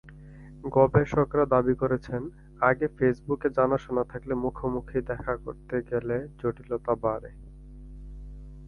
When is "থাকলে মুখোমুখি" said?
4.03-4.99